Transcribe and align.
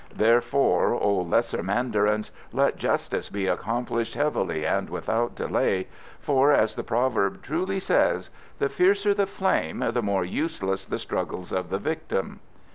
Therefore, 0.15 0.95
O 0.95 1.17
lesser 1.21 1.61
mandarins, 1.61 2.31
let 2.51 2.77
justice 2.77 3.29
be 3.29 3.45
accomplished 3.45 4.15
heavily 4.15 4.65
and 4.65 4.89
without 4.89 5.35
delay; 5.35 5.89
for, 6.19 6.51
as 6.51 6.73
the 6.73 6.81
proverb 6.83 7.43
truly 7.43 7.79
says, 7.79 8.31
'The 8.57 8.69
fiercer 8.69 9.13
the 9.13 9.27
flame 9.27 9.77
the 9.91 10.01
more 10.01 10.25
useless 10.25 10.85
the 10.85 10.97
struggles 10.97 11.51
of 11.51 11.69
the 11.69 11.77
victim. 11.77 12.39